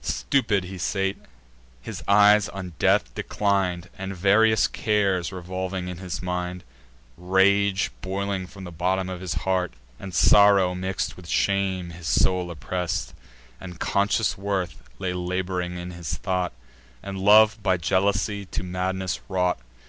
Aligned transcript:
Stupid 0.00 0.64
he 0.64 0.76
sate, 0.76 1.18
his 1.80 2.02
eyes 2.08 2.48
on 2.48 2.72
earth 2.82 3.14
declin'd, 3.14 3.90
And 3.96 4.12
various 4.16 4.66
cares 4.66 5.30
revolving 5.30 5.86
in 5.86 5.98
his 5.98 6.20
mind: 6.20 6.64
Rage, 7.16 7.92
boiling 8.02 8.48
from 8.48 8.64
the 8.64 8.72
bottom 8.72 9.08
of 9.08 9.20
his 9.20 9.36
breast, 9.36 9.74
And 10.00 10.12
sorrow 10.12 10.74
mix'd 10.74 11.14
with 11.14 11.28
shame, 11.28 11.90
his 11.90 12.08
soul 12.08 12.50
oppress'd; 12.50 13.12
And 13.60 13.78
conscious 13.78 14.36
worth 14.36 14.82
lay 14.98 15.12
lab'ring 15.12 15.78
in 15.78 15.92
his 15.92 16.14
thought, 16.16 16.52
And 17.00 17.16
love 17.16 17.62
by 17.62 17.76
jealousy 17.76 18.46
to 18.46 18.64
madness 18.64 19.20
wrought. 19.28 19.60